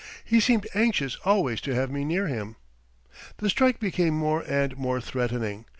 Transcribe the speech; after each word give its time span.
He 0.25 0.39
seemed 0.39 0.65
anxious 0.73 1.17
always 1.25 1.61
to 1.61 1.75
have 1.75 1.91
me 1.91 2.03
near 2.03 2.25
him. 2.25 2.55
The 3.37 3.51
strike 3.51 3.79
became 3.79 4.15
more 4.15 4.41
and 4.47 4.75
more 4.75 4.99
threatening. 4.99 5.65